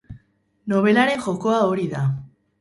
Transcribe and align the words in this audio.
Nobelaren 0.73 1.21
jokoa 1.27 1.61
hori 1.67 1.87
da. 1.93 2.03